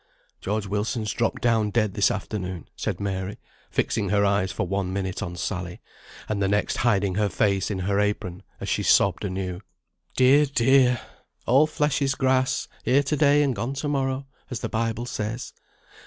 [0.39, 3.37] "George Wilson's dropped down dead this afternoon," said Mary,
[3.69, 5.79] fixing her eyes for one minute on Sally,
[6.27, 9.61] and the next hiding her face in her apron as she sobbed anew.
[10.15, 10.99] "Dear, dear!
[11.45, 15.53] All flesh is grass; here to day and gone to morrow, as the Bible says.